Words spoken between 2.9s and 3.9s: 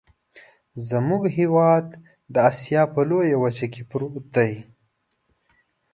په لویه وچه کې